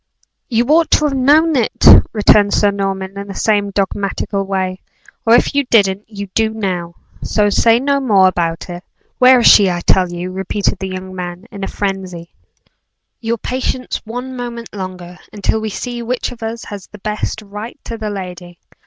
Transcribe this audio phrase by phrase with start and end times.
[0.49, 4.81] "You ought to have known it!" returned Sir Norman, in the same dogmatical way;
[5.27, 8.83] "or if you didn't, you do now; so say no more about it.
[9.19, 12.33] Where is she, I tell you?" repeated the young man, in a frenzy.
[13.19, 17.77] "Your patience one moment longer, until we see which of us has the best right
[17.83, 18.57] to the lady.